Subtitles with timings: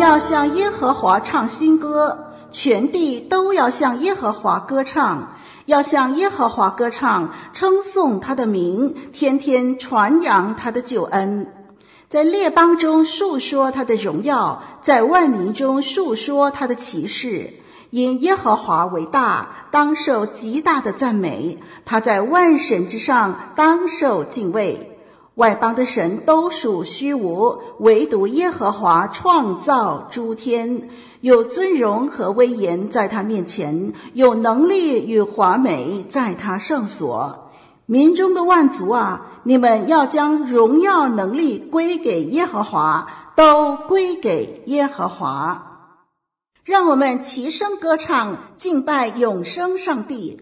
[0.00, 5.36] 要向耶和华唱新歌，全地都要向耶和华歌唱，
[5.66, 11.52] 要向耶和华歌唱，称颂他的名，天天传扬他的救恩，
[12.08, 17.52] 在列邦中述说他的荣耀，在万民中述说他的奇事。
[17.90, 24.98] 因耶和华为大，当受极大的赞美；他在万神之上，当受敬畏。
[25.36, 37.50] 外邦的神都属虚无，唯独耶和华创造诸天，有尊荣和威严在他面前，有能力与华美在他圣所。
[37.86, 45.66] 民中的万族啊，你们要将荣耀能力归给耶和华，都归给耶和华。
[46.64, 50.40] 让我们齐声歌唱，敬拜永生上帝。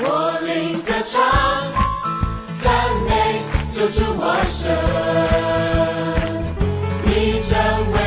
[0.00, 1.22] 我灵歌唱，
[2.62, 2.72] 赞
[3.06, 3.41] 美。
[3.72, 5.82] 救主我神。
[7.42, 8.01] 接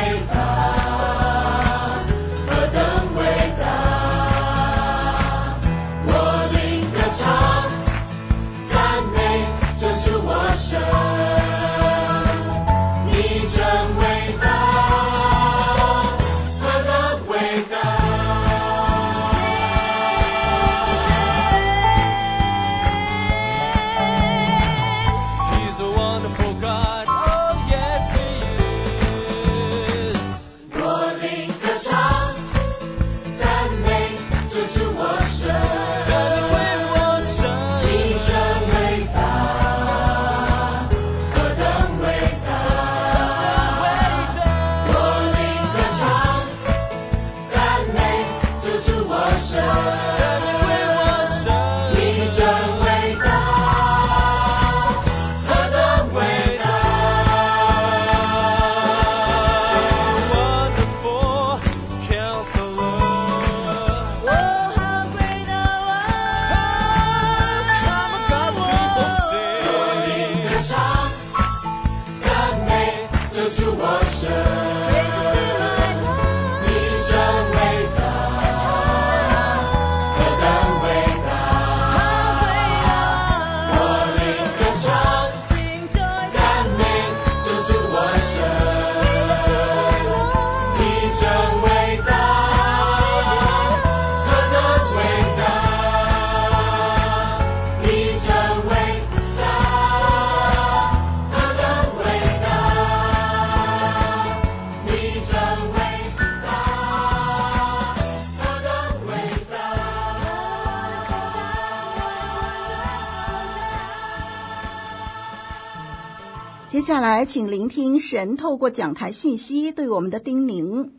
[116.86, 120.90] 下来，请聆听神透过讲台信息对我们的叮咛。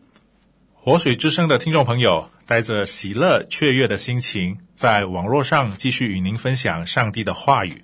[0.74, 7.84] 活水之声的听众朋友，带着喜乐雀跃的心情，在网络上继续与您分享上帝的话语。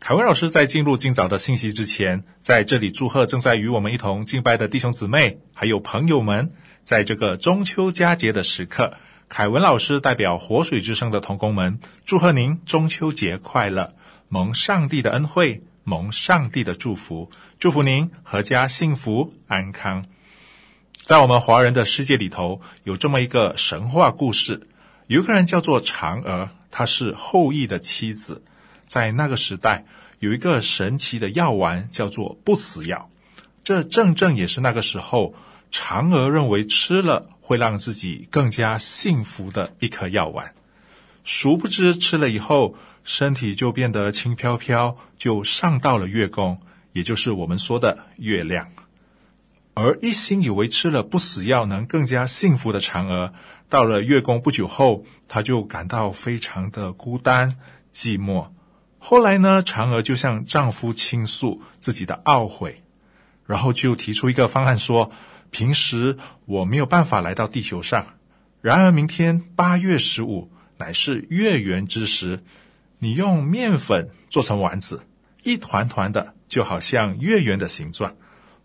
[0.00, 6.52] 凯文老师在进入今早的信息之前，在这里祝贺正在与我们一同敬拜的弟兄姊妹，还有朋友们，
[6.84, 8.94] 在这个中秋佳节的时刻，
[9.28, 13.92] 凯文老师代表活水之声的同工们，祝贺您中秋节快乐，
[14.30, 15.62] 蒙上帝的恩惠。
[15.88, 17.30] 蒙上帝的祝福，
[17.60, 20.04] 祝福您阖家幸福安康。
[20.96, 24.66] 在我们华人的世界里头，有这么一个神话故事，
[25.06, 28.42] 有一个人叫做嫦娥，她是后羿的妻子。
[28.84, 29.84] 在那个时代，
[30.18, 33.08] 有一个神奇的药丸，叫做不死药。
[33.62, 35.36] 这正正也是那个时候，
[35.70, 40.52] 嫦娥认为吃了会让自己更加幸福的一颗药丸。
[41.22, 42.74] 殊不知吃了以后，
[43.06, 46.60] 身体就变得轻飘飘，就上到了月宫，
[46.90, 48.68] 也就是我们说的月亮。
[49.74, 53.32] 而一心以为吃了不死药能更加幸福的嫦娥，
[53.68, 57.56] 到了月宫不久后，她就感到非常的孤单
[57.92, 58.48] 寂寞。
[58.98, 62.82] 后来呢，嫦娥就向丈夫倾诉自己的懊悔，
[63.46, 65.12] 然后就提出一个方案说：
[65.52, 68.04] 平时我没有办法来到地球上，
[68.60, 72.42] 然而明天八月十五乃是月圆之时。
[72.98, 75.02] 你用面粉做成丸子，
[75.42, 78.16] 一团团的，就好像月圆的形状。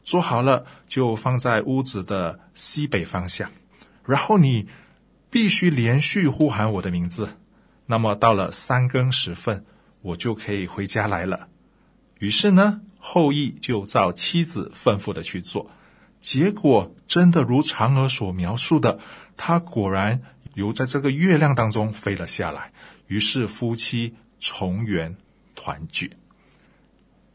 [0.03, 3.51] 做好了就放在屋子的西北方向，
[4.03, 4.67] 然后你
[5.29, 7.37] 必须连续呼喊我的名字。
[7.85, 9.63] 那么到了三更时分，
[10.01, 11.49] 我就可以回家来了。
[12.17, 15.69] 于是呢，后羿就照妻子吩咐的去做，
[16.19, 18.97] 结果真的如嫦娥所描述的，
[19.37, 20.21] 他果然
[20.55, 22.71] 由在这个月亮当中飞了下来。
[23.11, 25.13] 于是夫妻重圆
[25.53, 26.09] 团聚。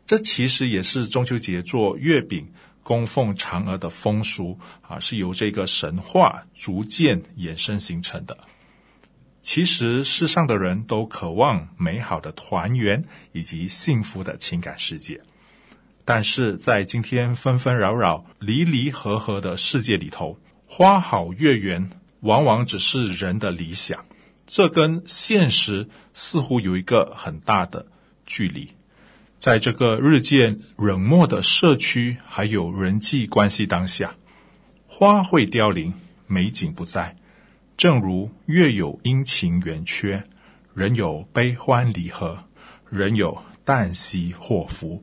[0.07, 2.49] 这其实也是中秋节做月饼
[2.83, 8.39] 供奉嫦娥的风俗啊，是由这个神话逐渐衍生形成的。
[9.43, 15.21] 其实世上的人都渴望美好的团圆以及幸福的情感世界，
[16.07, 21.91] 但是在今天纷纷扰扰、离离合合的世界里头，花好月圆
[22.21, 24.05] 往往只是人的理想，
[24.47, 27.87] 这跟现实似乎有一个很大的
[28.25, 28.71] 距离。
[29.39, 34.15] 在这个日渐冷漠的社区，还有人际关系当下，
[34.87, 35.93] 花会凋零，
[36.27, 37.17] 美景不再。
[37.77, 40.25] 正如月有阴晴圆缺，
[40.75, 42.45] 人有悲欢离合，
[42.89, 45.03] 人有旦夕祸福，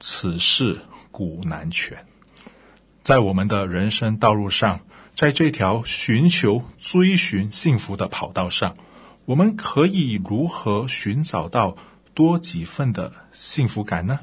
[0.00, 0.80] 此事
[1.10, 2.06] 古难全。
[3.02, 4.80] 在我们的人生道路上，
[5.14, 8.76] 在这条寻求、追寻幸福的跑道上，
[9.26, 11.76] 我们可以如何寻找到
[12.14, 14.20] 多几份的幸福感呢？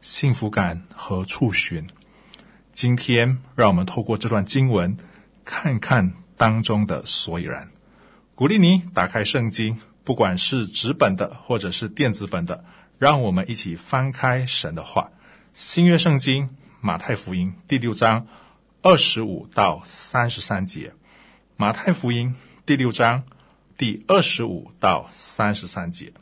[0.00, 1.84] 幸福感何处寻？
[2.72, 4.96] 今天让我们透过这段经文，
[5.44, 7.68] 看看当中的所以然。
[8.36, 12.64] 鼓励你打开圣经，不管是纸本的或者是电子本的，
[12.98, 15.10] 让我们一起翻开神的话。
[15.52, 16.50] 新约圣经
[16.80, 18.28] 马太福音第六章
[18.82, 20.94] 二十五到三十三节。
[21.58, 22.34] 马太福音
[22.64, 23.24] 第六章
[23.76, 26.14] 第二十五到三十三节。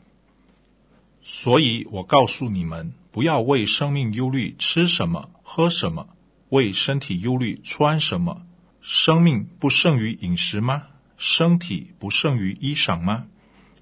[1.23, 6.07] 所以我告诉你们，不要为生命忧虑，吃什么，喝什么；
[6.49, 8.41] 为身体忧虑，穿什么。
[8.81, 10.87] 生命不胜于饮食吗？
[11.15, 13.27] 身体不胜于衣裳吗？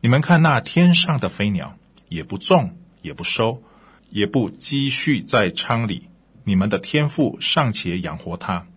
[0.02, 1.76] 你们看那天上的飞鸟，
[2.10, 3.64] 也不种，也不收，
[4.12, 6.10] 也不积蓄在仓里，
[6.48, 8.68] 你们的天父尚且养活它，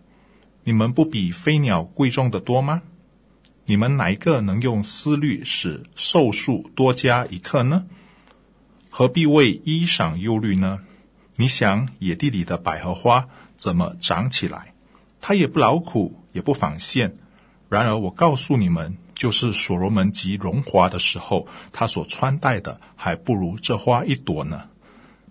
[0.65, 2.81] 你们不比飞鸟贵重的多吗？
[3.63, 7.85] 你们哪一个能用思虑使寿数多加一刻呢？
[8.89, 10.81] 何必为衣裳忧虑呢？
[11.37, 14.73] 你想野地里的百合花怎么长起来？
[15.21, 17.15] 它也不劳苦，也不纺线。
[17.69, 24.67] 然而我告诉你们，就是所罗门极荣华的时候，他所穿戴的还不如这花一朵呢。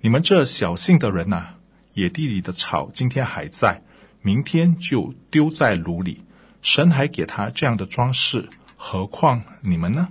[0.00, 1.58] 你们这小信的人呐、啊，
[2.00, 3.80] 野地里的草今天还在，
[4.22, 6.22] 明天就丢在炉里。
[6.62, 10.08] 神还给他这样的装饰，何况你们呢？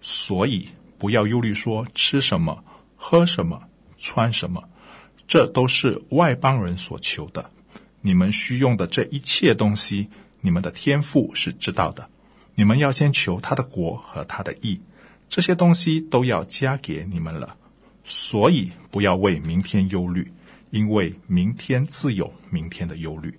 [0.00, 2.64] 所以不要忧虑，说吃什么。
[2.96, 3.60] 喝什么，
[3.98, 4.62] 穿什么，
[5.26, 7.50] 这都是外邦人所求的。
[8.00, 10.08] 你们需用的这一切东西，
[10.40, 12.08] 你们的天赋是知道的。
[12.54, 14.80] 你们要先求他的国和他的义，
[15.28, 17.56] 这些东西都要加给你们了。
[18.04, 20.32] 所以不要为明天忧虑，
[20.72, 23.38] 因为明天自有明天的忧虑。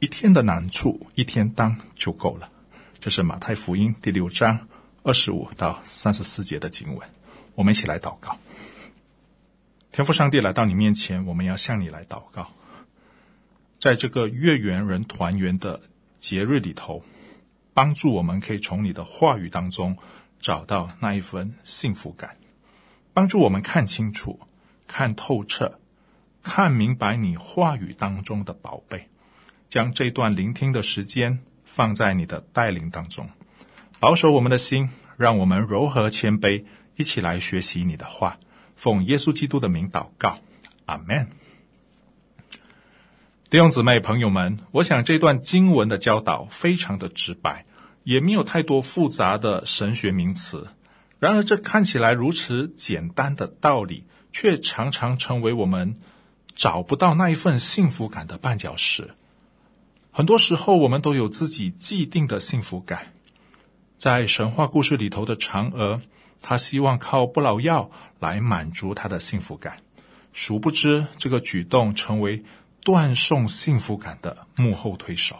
[0.00, 2.50] 一天的难处，一天当就够了。
[2.98, 4.66] 这是马太福音第六章
[5.04, 7.08] 二十五到三十四节的经文。
[7.54, 8.36] 我们一起来祷告。
[9.92, 12.50] 天父上帝来到你面前，我们要向你来祷告。
[13.78, 15.80] 在这个月圆人团圆的
[16.18, 17.04] 节日里头，
[17.72, 19.96] 帮助我们可以从你的话语当中
[20.40, 22.36] 找到那一份幸福感，
[23.12, 24.40] 帮助我们看清楚、
[24.88, 25.78] 看透彻、
[26.44, 29.08] 看明白你话语当中的宝贝，
[29.68, 33.28] 将这段聆听的时间放在你的带领当中，
[33.98, 36.64] 保守我们的心，让我们柔和谦卑，
[36.96, 38.38] 一起来学习你的话。
[38.76, 40.38] 奉耶稣基督的名祷告，
[40.84, 41.28] 阿门。
[43.48, 47.64] 弟兄姊妹、朋友们，我想这段经文的教导非常的直白，
[48.02, 50.68] 也没有太多复杂的神学名词。
[51.20, 55.94] 然而，这看起来如此简单的道理，却常常成为我们
[56.54, 59.10] 找不到那一份幸福感的绊脚石。
[60.10, 63.12] 很多时候，我们都有自己既定的幸福感。
[63.98, 66.00] 在神话故事里头的嫦娥。
[66.46, 69.78] 她希望靠不老药来满足她的幸福感，
[70.34, 72.44] 殊不知这个举动成为
[72.82, 75.36] 断送幸福感的幕后推手。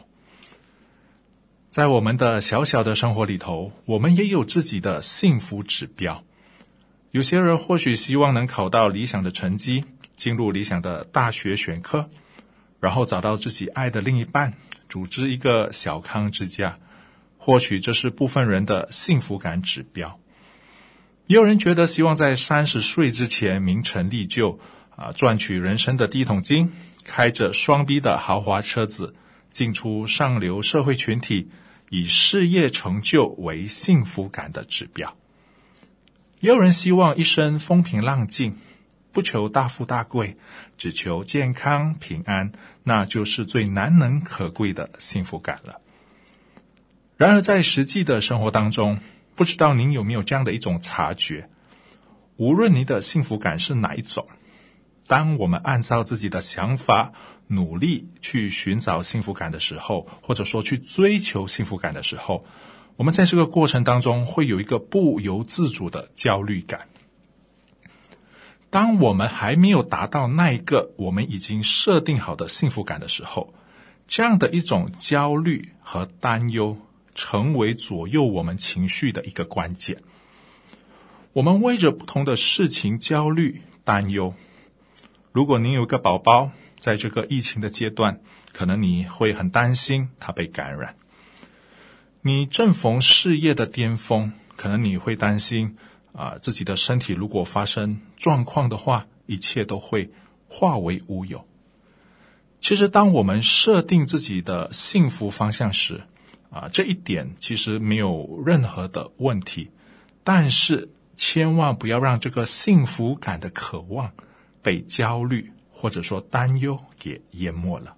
[1.69, 6.25] 在我们的小小的生活里头，我们也有自己的幸福指标。
[7.11, 9.85] 有些人或许希望能考到理想的成绩，
[10.17, 12.09] 进入理想的大学选科，
[12.81, 14.55] 然后找到自己爱的另一半，
[14.89, 16.79] 组织一个小康之家。
[17.37, 20.19] 或许这是部分人的幸福感指标。
[21.27, 24.59] 也有人觉得希望在三十岁之前名成利就，
[24.97, 26.73] 啊，赚取人生的第一桶金，
[27.05, 29.15] 开着双 B 的豪华车子，
[29.51, 31.51] 进出上流社会群体，
[31.91, 35.17] 以事业成就为幸福感的指标。
[36.41, 38.59] 也有人希望一生风平浪静，
[39.15, 40.37] 不求大富大贵，
[40.77, 42.51] 只求健康平安，
[42.83, 45.81] 那就是最难能可贵的幸福感了。
[47.17, 48.99] 然而，在实际的生活当中，
[49.37, 51.49] 不知道您有没有这样的一种察觉？
[52.37, 54.27] 无论您的幸福感是哪一种，
[55.07, 57.13] 当我们按照自己的想法
[57.47, 62.45] 努力去寻找幸福感的时候，或者说去追求幸福感的时候，
[62.97, 66.89] 我们在这个过程当中会有一个不由自主的焦虑感。
[68.75, 73.55] 当我们还没有达到那一个我们已经设定好的幸福感的时候，
[74.09, 76.77] 这样的一种焦虑和担忧，
[77.15, 79.99] 成为左右我们情绪的一个关键。
[81.35, 84.35] 我们为着不同的事情焦虑担忧。
[85.31, 88.19] 如果您有个宝宝，在这个疫情的阶段，
[88.53, 90.97] 可能你会很担心他被感染。
[92.23, 95.77] 你正逢事业的巅峰，可能你会担心
[96.15, 100.09] 啊、自己的身体如果发生状况的话，一切都会
[100.49, 101.45] 化为乌有。
[102.61, 106.05] 其实，当我们设定自己的幸福方向时，
[106.51, 109.71] 啊，这一点其实没有任何的问题，
[110.23, 114.13] 但是千万不要让这个幸福感的渴望
[114.63, 117.97] 被焦虑或者说担忧给淹没了。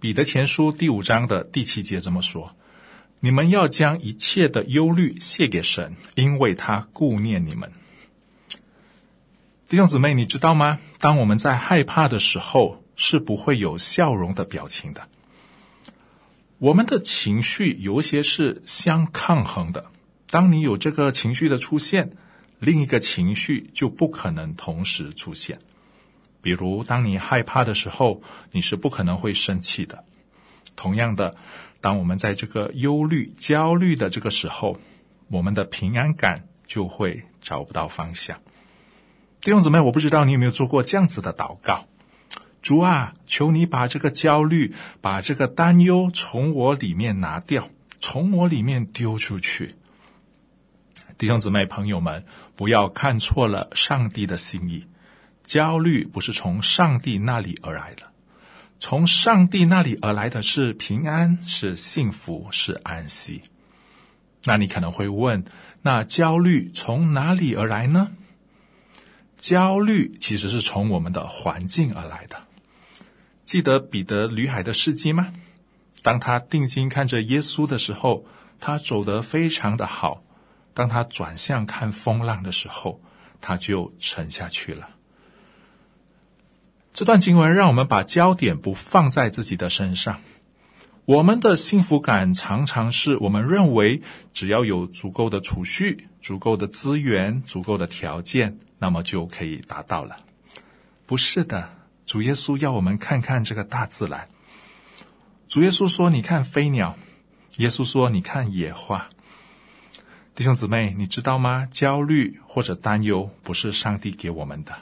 [0.00, 2.56] 彼得前书第五章的第七节这么说
[3.20, 7.70] ：“你们要将一切的忧虑卸给神，因为他顾念你们。”
[9.68, 10.80] 弟兄姊妹，你知道吗？
[10.98, 15.06] 当我们在害怕的时候，是不会有笑容的表情的。
[16.58, 19.90] 我们的情绪有些是相抗衡的。
[20.28, 22.10] 当你有这个情绪的出现，
[22.58, 25.58] 另一个情绪就不可能同时出现。
[26.42, 30.04] 比如，当你害怕的时候，你是不可能会生气的。
[30.76, 31.36] 同样的，
[31.80, 34.78] 当我们在这个忧虑、焦虑的这个时候，
[35.28, 38.38] 我们的平安感就会找不到方向。
[39.40, 41.86] 弟兄姊妹，我不知道你有没有做过这样子的祷告。
[42.62, 49.74] 主啊，求你把这个焦虑、把这个担忧从我里面拿掉，从我里面丢出去。
[51.16, 54.86] 弟兄姊妹、朋友们，不要看错了上帝的心意。
[55.42, 58.09] 焦虑不是从上帝那里而来的，
[58.80, 63.42] 从上帝那里而来的是平安，是幸福，是安息。
[64.44, 65.44] 那你可能会问：
[65.82, 68.12] 那焦虑从哪里而来呢？
[69.36, 72.46] 焦虑其实是从我们的环境而来的。
[73.44, 75.30] 记得彼得旅海的事迹吗？
[76.02, 78.24] 当他定睛看着耶稣的时候，
[78.58, 80.22] 他走得非常的好；
[80.72, 83.02] 当他转向看风浪的时候，
[83.42, 84.88] 他就沉下去了。
[87.00, 90.20] 这段经文让我们把焦点不放在自己的身上。
[91.06, 94.02] 我们的幸福感常常是我们认为
[94.34, 100.18] 只要有足够的储蓄、足够的资源、足够的条件，那么就可以达到了。
[101.06, 101.70] 不是的。
[102.04, 104.28] 主耶稣要我们看看这个大自然。
[105.48, 106.98] 主耶稣说：“你看飞鸟。”
[107.56, 109.08] 耶稣说：“你看野花。”
[110.36, 111.66] 弟兄姊妹，你知道吗？
[111.70, 114.74] 焦虑或者担忧不是上帝给我们的，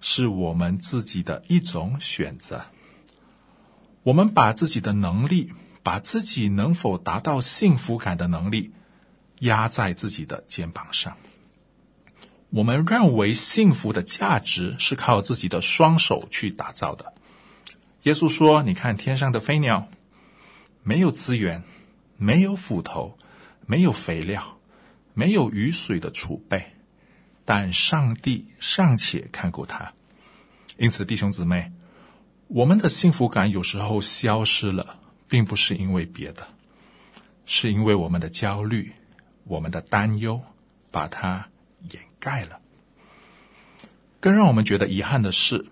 [0.00, 2.62] 是我们自己的一种选择。
[4.02, 5.52] 我们把自己的能力，
[5.82, 8.70] 把自己能否达到幸福感的能力，
[9.40, 11.16] 压在自己的肩膀上。
[12.50, 17.12] 我们认为幸福的价值是靠自己的双手去打造的。
[18.04, 19.88] 耶稣说：“你看天上的飞鸟，
[20.82, 21.62] 没有资源，
[22.16, 23.18] 没有斧头，
[23.66, 24.58] 没有肥料，
[25.12, 26.72] 没有雨水的储备，
[27.50, 29.94] 但上帝尚且看顾他。
[30.76, 31.72] 因此，弟兄姊妹，
[32.48, 34.98] 我们的幸福感有时候消失了，
[35.30, 36.46] 并不是因为别的，
[37.46, 38.92] 是因为我们的焦虑、
[39.44, 40.42] 我们的担忧，
[40.90, 41.48] 把它
[41.90, 42.60] 掩。”盖了。
[44.20, 45.64] 更让我们觉得遗憾的是，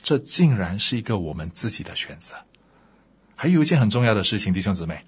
[0.00, 2.36] 这竟然是一个我们自己的选择。
[3.34, 5.04] 还有一件很重要的事情，弟兄姊妹，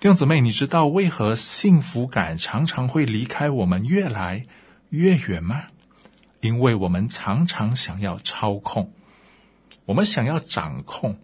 [0.00, 4.46] 弟兄姊妹，你知道为何幸福感常常会离开我们越来
[4.90, 5.66] 越远吗？
[6.40, 8.92] 因为我们常常想要操控，
[9.84, 11.18] 我们想要掌控，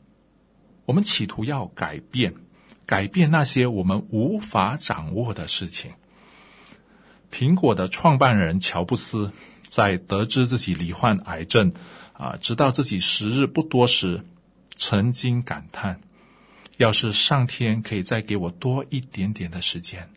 [0.86, 2.34] 我们企图要改变，
[2.84, 5.92] 改变那些我们无法掌握的事情。
[7.30, 9.32] 苹果的创办人乔布斯
[9.68, 11.72] 在得知自己罹患癌症，
[12.12, 14.24] 啊，知道自己时日不多时，
[14.76, 16.00] 曾经感叹
[16.76, 20.10] ：“要是上天可以再给我多一点点的时间，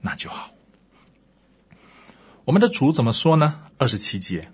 [0.00, 0.51] 那就好。”
[2.44, 3.60] 我们的主怎么说呢？
[3.78, 4.50] 二十七节：“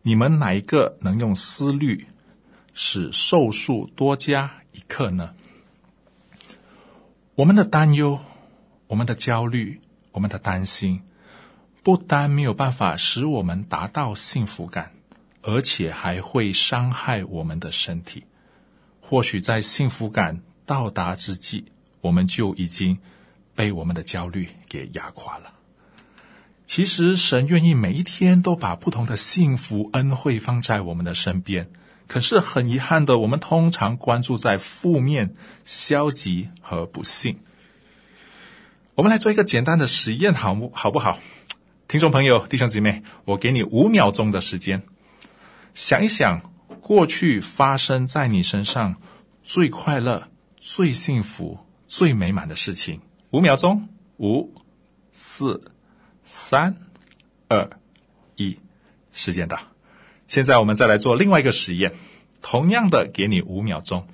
[0.00, 2.06] 你们哪一个能用思虑
[2.72, 5.34] 使寿数多加一刻呢？
[7.34, 8.20] 我们的担忧、
[8.86, 11.02] 我们的焦虑、我们的担心，
[11.82, 14.92] 不但没有办法使我们达到幸福感，
[15.42, 18.24] 而且还会伤害我们的身体。
[19.02, 21.66] 或许在幸福感到达之际，
[22.00, 22.98] 我们就已经
[23.54, 25.52] 被我们的焦虑给压垮了。
[26.72, 31.68] 其实，神愿意每一天都把不同的幸福恩惠放在我们的身边。
[32.06, 35.34] 可是很遗憾的，我们通常关注在负面、
[35.64, 37.40] 消极和不幸。
[38.94, 41.18] 我们来做一个简单的实验，好不好不好？
[41.88, 44.84] 听众朋友、弟兄姐妹，我给你五秒钟的时间，
[45.74, 46.40] 想一想
[46.80, 48.94] 过去发生在你身上
[49.42, 51.58] 最快乐、最幸福、
[51.88, 53.00] 最美满的事情。
[53.32, 54.54] 五秒钟，五、
[55.10, 55.72] 四。
[56.32, 56.76] 三、
[57.48, 57.68] 二、
[58.36, 58.56] 一，
[59.12, 59.58] 时间到。
[60.28, 61.92] 现在我们再来做另外一个实验，
[62.40, 64.06] 同样的，给你五秒钟，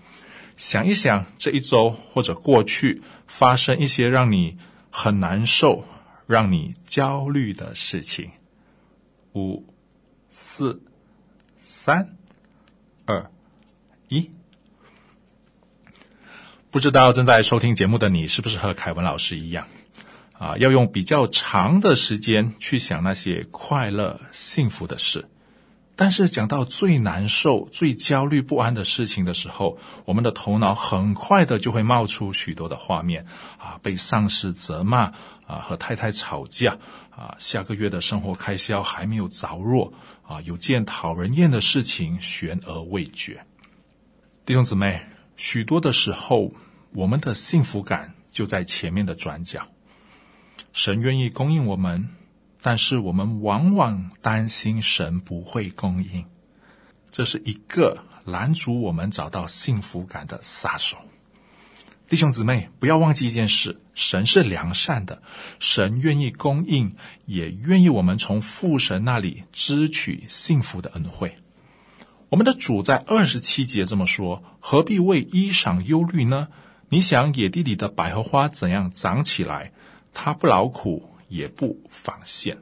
[0.57, 4.57] 想一想这一周或者过去发生一些让你
[4.91, 5.85] 很难受、
[6.27, 8.31] 让你焦虑的事情。
[9.35, 9.67] 五、
[10.31, 10.83] 四、
[11.59, 12.17] 三、
[13.05, 13.31] 二、
[14.09, 14.31] 一。
[16.71, 19.69] 不知道正在收听节目的你，是不是和凯文老师一样？
[20.39, 25.29] 啊，要用比较长的时间去想那些快乐、幸福的事，
[25.95, 33.25] 但是讲到最难受、最焦虑不安的事情的时候，我们的头脑很快的就会冒出许多的画面
[33.59, 35.13] 啊，被上司责骂
[35.47, 36.77] 啊，和太太吵架
[37.11, 43.41] 啊，下个月的生活开销还没有着落啊，有件讨人厌的事情悬而未决。
[44.45, 45.01] 弟兄姊妹，
[45.37, 46.53] 许多的时候，
[46.93, 49.67] 我们的幸福感就在前面的转角。
[50.73, 52.09] 神愿意供应我们，
[52.63, 56.25] 但是我们往往担心神不会供应，
[57.11, 60.99] 这是一个拦阻我们找到幸福感的杀手。
[62.09, 65.23] 弟兄姊妹，不要忘记一件事：神是良善的，
[65.59, 71.39] 神愿意供应，也愿意我们从父神那里支取幸福的恩惠。
[72.29, 76.49] 我们的主在二十七节这么说：“何必为衣裳忧虑呢？
[76.91, 79.73] 你想野地里的百合花怎样长起来？”
[80.19, 82.57] 他不劳苦，也不纺线。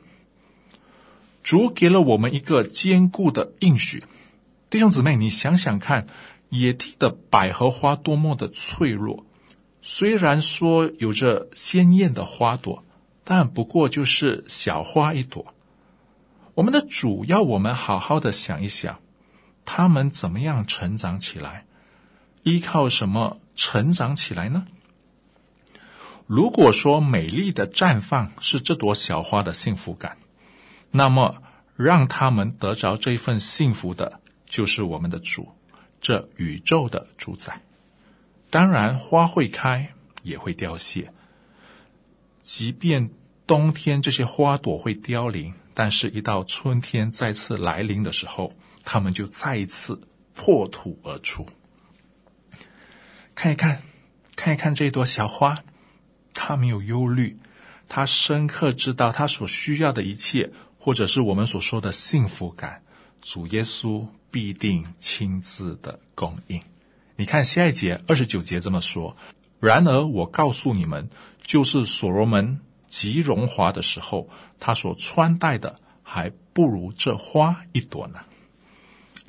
[1.44, 4.02] 主给了我们一个坚固的应许，
[4.68, 6.08] 弟兄姊妹，你想想看，
[6.48, 9.24] 野地的百合花多么的脆弱，
[9.82, 12.82] 虽然说有着鲜艳的花朵，
[13.22, 15.54] 但不过就是小花一朵。
[16.54, 18.98] 我们的主要我们好好的想一想，
[19.64, 21.66] 他们怎么样成长起来？
[22.42, 24.66] 依靠什么成长起来呢？
[26.26, 30.16] 如果说美丽的绽放是这朵小花的幸福感，
[30.90, 31.42] 那么
[31.76, 35.48] 让他们得着这一份幸福的，就是我们的主，
[36.00, 37.60] 这宇宙的主宰。
[38.48, 41.12] 当然，花会开，也会凋谢。
[42.40, 43.10] 即便
[43.46, 48.52] 冬天这些花朵会凋零，但是一到春天再次来临的时候，
[48.84, 50.00] 它们就再一次
[50.34, 51.46] 破土而出。
[53.34, 53.82] 看一看，
[54.36, 55.58] 看一看这朵小花。
[56.34, 57.38] 他没有忧虑，
[57.88, 62.82] 他深刻知道他所需要的一切，或者是我们所说的幸福感，
[63.22, 66.60] 主耶稣必定亲自的供应。
[67.16, 69.16] 你看下一节二十九节这么说：
[69.60, 71.08] 然而我告诉你们，
[71.42, 78.18] 就是所罗门极荣华的时候，他所穿戴的还不如这花一朵呢。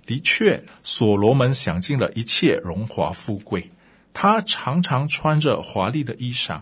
[0.07, 3.71] 的确，所罗门享尽了一切荣华富贵，
[4.13, 6.61] 他常常穿着华丽的衣裳。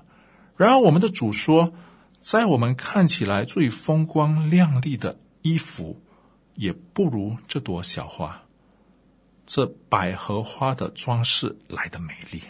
[0.56, 1.74] 然而，我们的主说，
[2.20, 6.02] 在我们看起来最风光亮丽的衣服，
[6.56, 8.44] 也不如这朵小花，
[9.46, 12.42] 这百合花的装饰来得美丽。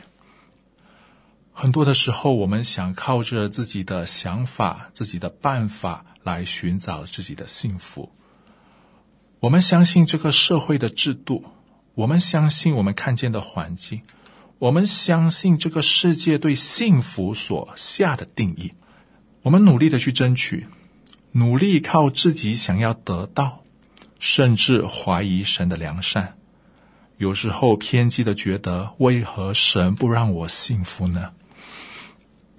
[1.54, 8.12] 很多的时候，我们想靠着自己的想法、自己的办法来寻找自己的幸福。
[9.40, 11.46] 我们相信这个社会的制度，
[11.94, 14.02] 我们相信我们看见的环境。
[14.64, 18.72] 我们相信这个世界对幸福所下的定义，
[19.42, 20.68] 我们努力的去争取，
[21.34, 23.66] 努力靠自己想要得到，
[24.20, 26.38] 甚至怀疑神的良善，
[27.18, 31.34] 有时候偏激的觉得，为何神不让我幸福呢？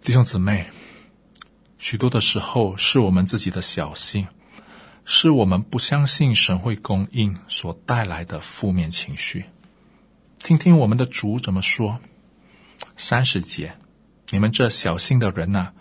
[0.02, 0.66] 弟兄姊妹，
[1.78, 4.28] 许多的时候是我们自己的小心，
[5.06, 9.46] 是我们不相信神会供应所带来的负面情绪。
[10.44, 12.00] 听听我们的主怎么说。
[12.98, 13.78] 三十节，
[14.28, 15.72] 你们这小心的人呐，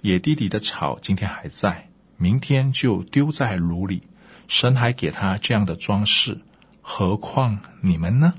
[0.00, 4.00] 野地里的草今天还在，明天就丢在炉里；
[4.48, 6.40] 神还给他这样的装饰，
[6.80, 8.32] 何况你们呢？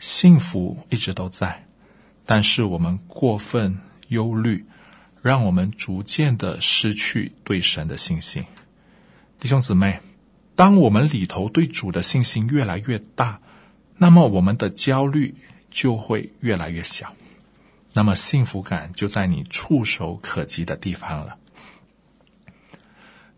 [0.00, 1.68] 幸福一直都在，
[2.26, 4.66] 但是我们过分忧虑，
[5.22, 8.44] 让我们逐渐的失去对神的信心。
[9.38, 10.00] 弟兄姊妹，
[10.56, 13.40] 当我们里头对主的信心越来越大，
[13.96, 15.34] 那么我们的焦虑
[15.70, 17.14] 就会越来越小，
[17.92, 21.38] 那么幸福感就在你触手可及的地方了。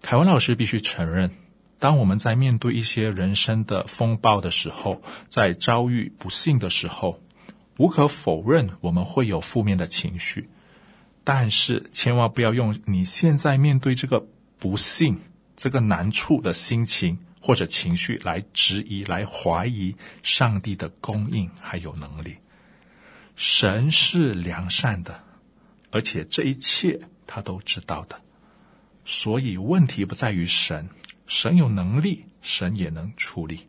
[0.03, 1.31] 凯文老师必须承认，
[1.79, 7.21] 当我们在面对一些人生的风暴的时候，在遭遇不幸的时候，
[7.77, 10.49] 无可否认我们会有负面的情绪，
[11.25, 14.27] 但是千万不要用你现在面对这个
[14.59, 15.21] 不幸、
[15.57, 22.39] 这个难处的心情或者情绪来质疑、来怀疑上帝的供应还有能力。
[23.37, 25.23] 神是良善的，
[25.93, 28.21] 而且这一切他都知道的。
[29.05, 30.89] 所以问题不在于神，
[31.29, 33.69] 神有能力，神也能处理。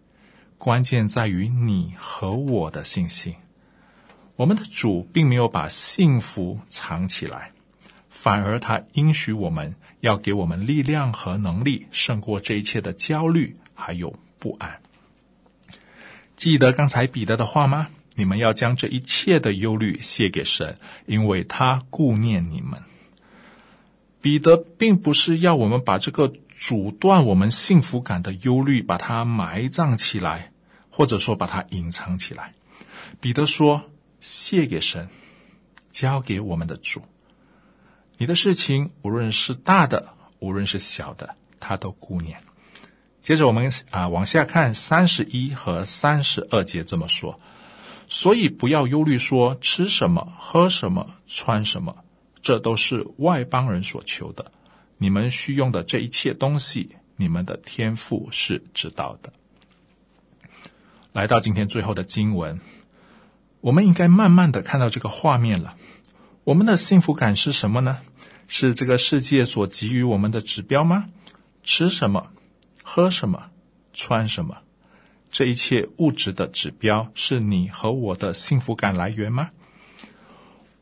[0.57, 3.35] 关键在于你和我的信心。
[4.37, 7.51] 我们的主并没有把幸福藏起来，
[8.09, 14.81] 反而他应许我们要给我们力量和能力，胜过这一切的焦虑还有不安。
[16.35, 17.87] 记得刚才彼得的话吗？
[18.15, 22.81] 你们要将这一切的忧虑卸给神，因为他顾念你们。
[24.21, 30.51] 彼得并不是要我们把这个阻断我们幸福感的忧虑把它埋葬起来，
[30.89, 32.53] 或者说把它隐藏起来。
[33.21, 35.07] 彼得说：“卸给神，
[35.91, 37.03] 交给我们的主。
[38.17, 42.41] 你的事情无论是大的，无论是小的，他都顾念。”
[43.27, 47.37] 接着我们啊往下看三十一和三十二节这么说
[48.07, 51.93] ：“所以不要忧虑，说吃什么、喝什么、穿什么。”
[52.41, 54.49] 这都是外邦人所求的，
[54.97, 59.33] 你们需用的这一切东西，你们的天赋是知道的。
[61.11, 62.61] 来到今天最后的经文，
[63.59, 65.75] 我们应该慢慢的看到这个画面了。
[66.45, 67.97] 我们的幸福感是什么呢？
[68.47, 71.09] 是这个世界所给予我们的指标吗？
[71.65, 72.29] 吃什么，
[72.89, 73.51] 喝什么，
[73.91, 74.59] 穿什么，
[75.29, 79.49] 这一切物质的指标，是你和我的幸福感来源吗？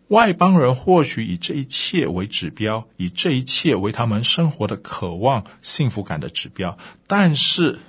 [0.10, 6.78] 外邦人或许以这一切为指标，以这一切为他们生活的渴望、幸福感的指标。
[7.08, 7.80] 但是，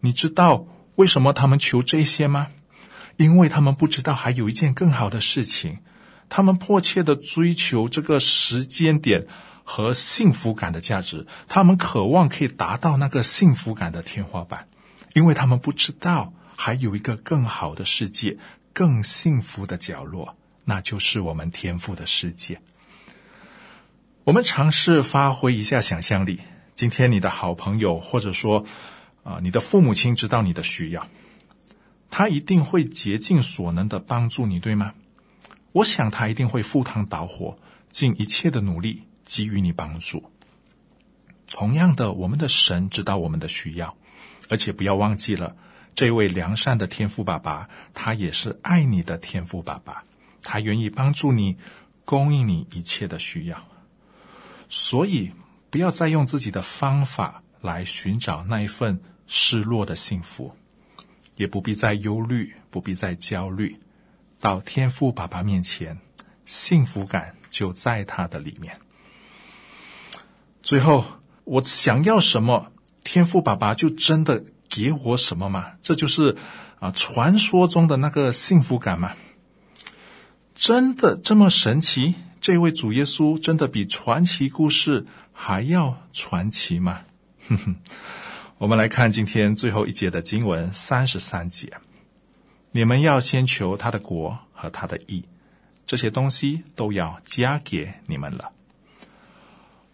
[0.00, 2.46] 你知道为什么他们求这些吗？
[3.18, 5.80] 因为他们不知道还有一件更好的事情。
[6.30, 9.26] 他们迫切的追求这个时间点
[9.72, 14.66] 和幸福感的价值，他们渴望可以达到那个幸福感的天花板，
[15.14, 18.36] 因为他们不知道还有一个更好的世界、
[18.72, 20.34] 更幸福的角落。
[20.64, 22.60] 那就是我们天赋的世界。
[24.24, 26.40] 我们尝试发挥一下想象力。
[26.74, 28.64] 今天你的好朋友，或者说
[29.22, 31.06] 啊，你的父母亲知道你的需要，
[32.10, 34.94] 他一定会竭尽所能的帮助你，对吗？
[35.70, 37.56] 我想他一定会赴汤蹈火，
[37.88, 40.32] 尽一切的努力给予你帮助。
[41.46, 43.96] 同样的，我们的神知道我们的需要，
[44.48, 45.56] 而且不要忘记了，
[45.94, 50.04] 这位良善的天父爸爸，他也是爱你的天父爸爸。
[50.42, 51.56] 他愿意帮助你，
[52.04, 53.64] 供应你一切的需要，
[54.68, 55.30] 所以
[55.70, 60.56] 不要再用自己的方法来寻找那一份失落的幸福，
[61.36, 63.76] 也不必再忧虑，不必再焦虑。
[64.40, 65.98] 到天父爸爸面前，
[66.46, 68.80] 幸福感就在他的里面。
[70.62, 71.04] 最后，
[71.44, 75.72] 我想要什么，天父爸爸就真的给我什么吗？
[75.80, 76.36] 这就是
[76.78, 79.12] 啊，传说中的那个幸福感吗？
[80.54, 82.14] 真的这么神奇？
[82.40, 87.02] 这位主耶稣真的比传奇故事还要传奇吗？
[87.48, 87.76] 哼哼，
[88.58, 91.72] 我们来看今天最后一节的经文三十三节：
[92.72, 95.24] 你们要先求他的国和他的义，
[95.84, 98.52] 这些东西都要加给你们了。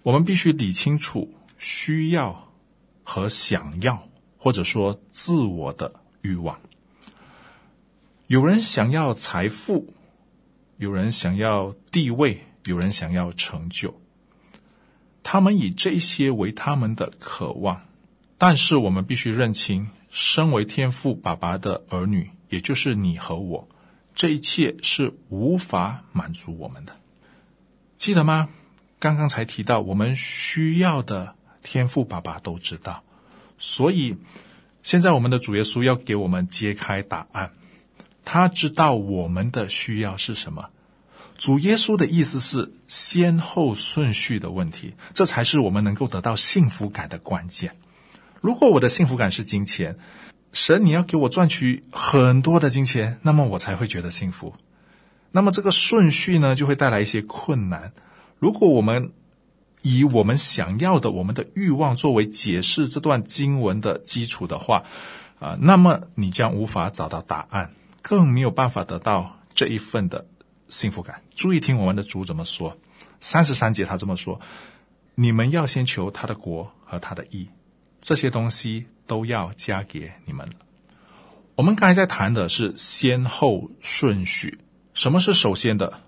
[0.06, 2.52] 我们必须理清楚需要
[3.02, 4.06] 和想要，
[4.38, 6.60] 或者说自我的欲望。
[8.28, 9.92] 有人想要财富。
[10.76, 13.98] 有人想要地位，有人想要成就，
[15.24, 17.80] 他们以这些为他们的渴望。
[18.38, 23.68] 但是我们必须认清，身为天父爸爸的儿女，也就是你和我，
[24.14, 26.94] 这一切是无法满足我们的。
[27.96, 28.50] 记得吗？
[28.98, 33.02] 刚刚才提到，我们需要的天赋爸爸都知道，
[33.58, 34.16] 所以
[34.82, 37.52] 现在我们的主耶稣要给我们揭开答案。
[38.24, 40.70] 他知道我们的需要是什么。
[41.38, 47.76] 主耶稣的意思是先后顺序的问题，这才是我们能够得到幸福感的关键。
[48.40, 49.96] 如果我的幸福感是金钱，
[50.52, 54.54] 神你要给我赚取很多的金钱，那么我才会觉得幸福。
[55.30, 57.92] 那么这个顺序呢，就会带来一些困难。
[58.38, 59.12] 如果我们
[59.82, 64.84] 以我们想要的、我们的欲望作为解释这段经文的基础的话，
[65.38, 67.72] 啊、那么你将无法找到答案，
[68.02, 70.26] 更没有办法得到这一份的
[70.68, 71.22] 幸福感。
[71.34, 72.76] 注意听我们的主怎么说，
[73.20, 74.40] 三十三节他这么说
[75.14, 77.48] ：“你们要先求他的国和他的义，
[78.00, 80.48] 这些东西都要加给你们。”
[81.54, 84.58] 我们刚才在谈的是先后顺序。
[84.92, 86.00] 什么是首先的？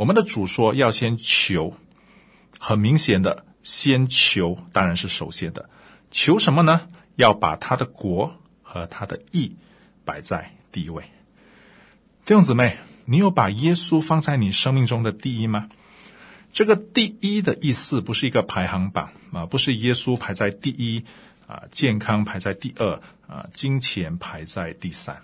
[0.00, 1.74] 我们的主说要先求，
[2.58, 5.68] 很明显的，先求当然是首先的。
[6.10, 6.88] 求什么呢？
[7.16, 9.56] 要把他的国和他的义
[10.06, 11.02] 摆在第一位。
[12.24, 15.68] 弟兄姊妹，你有把耶稣放在你生命中的第一吗？
[16.50, 21.04] 这个第一的意思不是一个排行榜啊，不是耶稣排在第一
[21.46, 25.20] 啊，健康排在第二啊，金钱排在第三。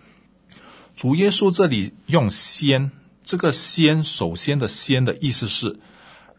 [0.94, 2.90] 主耶稣这里用“先”
[3.26, 5.80] 这个“先”首先的“先”的意思是，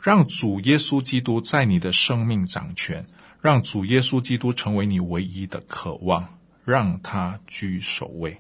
[0.02, 3.06] 让主耶稣基督在你的生命掌权，
[3.42, 8.38] 让主耶稣基督成为你唯一的渴望，让他居首位。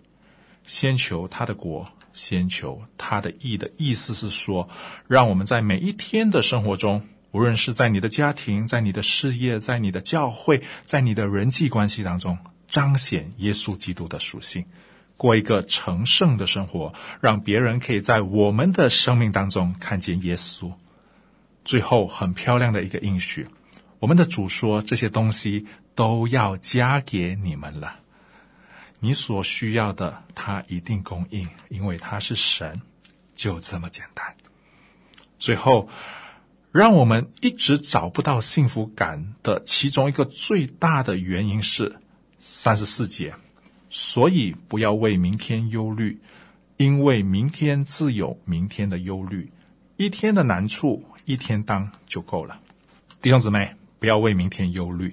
[0.66, 4.70] 先求他的国，先求他的意的意思是说，
[5.08, 12.38] 让我们在每一天的生活中，无论是在你的家庭、在你的事业、在你的教会、在你的人际关系当中，
[12.70, 14.64] 彰显耶稣基督的属性。
[15.18, 20.72] 过一个成圣的生活，让别人可以在我们的生命当中看见耶稣。
[21.66, 23.48] 最后，很漂亮的一个应许，
[24.00, 28.00] 我们的主说：“这些东西都要加给你们了。
[29.00, 32.80] 你所需要的，他一定供应，因为他是神，
[33.36, 34.36] 就这么简单。”
[35.40, 35.90] 最后，
[36.72, 42.00] 让我们一直找不到幸福感的其中一个最大的原因是
[42.40, 43.36] 三十四节。
[43.90, 46.20] 所以不要为明天忧虑，
[46.76, 49.52] 因为明天自有明天的忧虑。
[49.96, 52.60] 一天的难处，一天当就够了。
[53.22, 55.12] 弟兄姊妹，不要为明天忧虑。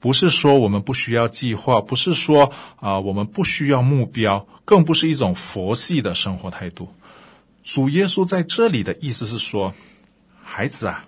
[0.00, 6.88] 不是说我们不需要计划，不是说啊、我们不需要目标，更不是一种佛系的生活态度。
[7.62, 9.74] 主耶稣在这里的意思是说，
[10.42, 11.04] 孩子啊，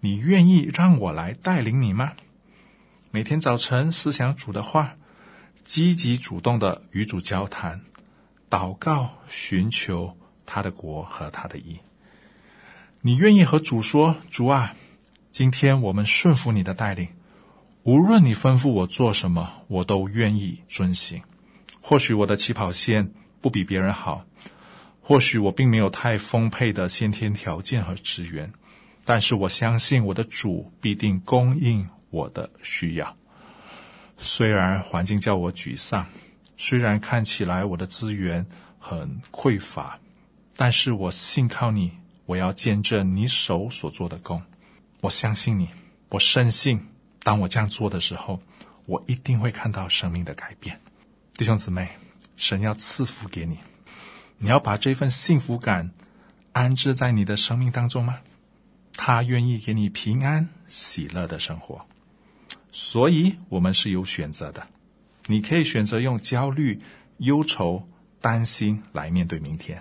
[0.00, 2.12] 你愿意让我来带领你吗？
[3.10, 4.96] 每天早晨思想主的话。
[5.72, 7.80] 积极主动的与主交谈、
[8.50, 11.78] 祷告、寻求他的国和他的意。
[13.00, 14.74] 你愿意和主说：“主啊，
[15.30, 17.08] 今天我们顺服你的带领，
[17.84, 21.22] 无论你吩咐我做什么，我都愿意遵行。
[21.80, 24.26] 或许我的起跑线不比别人好，
[25.00, 28.52] 或许我并没有太丰沛的先天条件和资源，
[29.06, 33.16] 但是我相信我的主必定供应我的需要。”
[34.24, 36.06] 虽然环境叫我沮丧，
[36.56, 38.46] 虽然看起来我的资源
[38.78, 39.98] 很匮乏，
[40.56, 41.90] 但是我信靠你，
[42.24, 44.40] 我要见证你手所做的工。
[45.00, 45.68] 我相信你，
[46.08, 46.86] 我深信，
[47.24, 48.40] 当我这样做的时候，
[48.86, 50.80] 我一定会看到生命的改变。
[51.34, 51.88] 弟兄姊妹，
[52.36, 53.58] 神要赐福给你，
[54.38, 55.90] 你要把这份幸福感
[56.52, 58.20] 安置在你的生命当中吗？
[58.94, 61.84] 他愿意给你平安喜乐的生活。
[62.72, 64.66] 所以，我们是有选择的。
[65.26, 66.80] 你可以选择用焦虑、
[67.18, 67.86] 忧愁、
[68.20, 69.78] 担心来面对明天；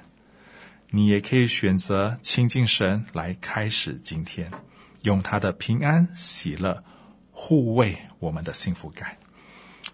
[0.89, 4.51] 你也可以选择亲近神来开始今天，
[5.03, 6.83] 用他的平安、喜乐
[7.31, 9.17] 护卫我们的幸福感。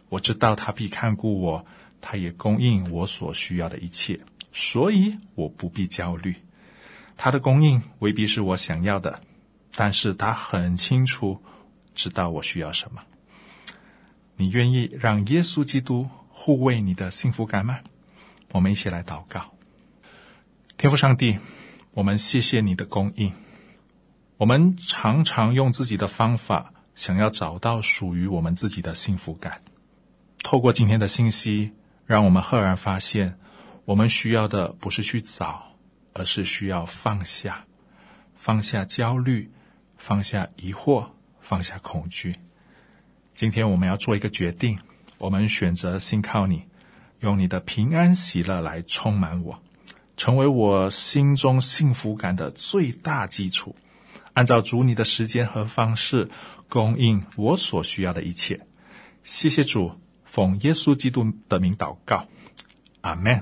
[0.09, 1.65] 我知道他必看顾我，
[2.01, 4.19] 他也供应我所需要的一切，
[4.51, 6.35] 所以我不必焦虑。
[7.15, 9.21] 他的供应未必是我想要的，
[9.75, 11.39] 但是他很清楚。
[11.97, 13.01] 知道我需要什么？
[14.37, 17.79] 你愿意让耶稣基督护卫你的幸福感吗？
[18.51, 19.51] 我们一起来祷告。
[20.77, 21.39] 天父上帝，
[21.93, 23.33] 我们谢谢你的供应。
[24.37, 29.63] 我们常常用自己的方法，想要找到属于我们自己的幸福感。
[30.43, 31.73] 透过今天的信息，
[32.05, 33.39] 让我们赫然发现，
[33.85, 35.75] 我们需要的不是去找，
[36.13, 37.65] 而是需要放下，
[38.35, 39.51] 放下焦虑，
[39.97, 41.07] 放下疑惑。
[41.47, 42.35] 放下恐惧。
[43.33, 44.77] 今天我们要做一个决定，
[45.17, 46.65] 我们选择信靠你，
[47.21, 49.57] 用你的平安喜乐来充满我，
[50.17, 53.73] 成为我心中幸福感的最大基础。
[54.33, 56.29] 按照主你的时间和方式，
[56.67, 58.59] 供应我所需要的一切。
[59.23, 62.27] 谢谢主，奉耶稣基督的名祷告，
[62.99, 63.41] 阿门。